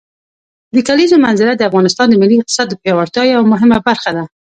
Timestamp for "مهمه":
3.53-3.77